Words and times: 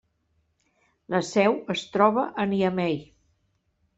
La 1.15 1.19
seu 1.27 1.59
es 1.75 1.85
troba 1.97 2.25
a 2.45 2.45
Niamey. 2.53 2.97